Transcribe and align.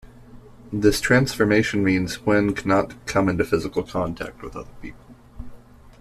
This 0.73 0.99
transformation 0.99 1.83
means 1.83 2.15
Hwen 2.17 2.55
cannot 2.55 2.95
come 3.05 3.29
into 3.29 3.43
physical 3.45 3.83
contact 3.83 4.41
with 4.41 4.55
other 4.55 4.73
people. 4.81 5.13